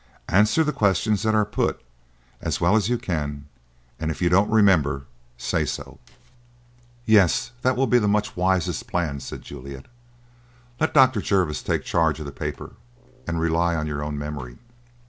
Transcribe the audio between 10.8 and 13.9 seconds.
Dr. Jervis take charge of the paper and rely on